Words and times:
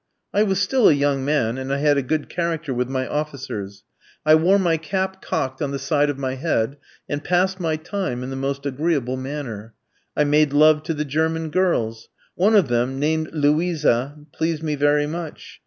I 0.33 0.41
was 0.41 0.59
still 0.59 0.89
a 0.89 0.93
young 0.93 1.23
man, 1.23 1.59
and 1.59 1.71
I 1.71 1.77
had 1.77 1.95
a 1.95 2.01
good 2.01 2.27
character 2.27 2.73
with 2.73 2.89
my 2.89 3.07
officers. 3.07 3.83
I 4.25 4.33
wore 4.33 4.57
my 4.57 4.75
cap 4.77 5.21
cocked 5.21 5.61
on 5.61 5.69
the 5.69 5.77
side 5.77 6.09
of 6.09 6.17
my 6.17 6.33
head, 6.33 6.77
and 7.07 7.23
passed 7.23 7.59
my 7.59 7.75
time 7.75 8.23
in 8.23 8.31
the 8.31 8.35
most 8.35 8.65
agreeable 8.65 9.15
manner. 9.15 9.75
I 10.17 10.23
made 10.23 10.53
love 10.53 10.81
to 10.85 10.95
the 10.95 11.05
German 11.05 11.51
girls. 11.51 12.09
One 12.33 12.55
of 12.55 12.67
them, 12.67 12.97
named 12.97 13.29
Luisa, 13.31 14.15
pleased 14.33 14.63
me 14.63 14.73
very 14.73 15.05
much. 15.05 15.59